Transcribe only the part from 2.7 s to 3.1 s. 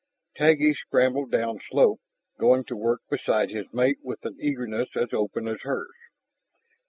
work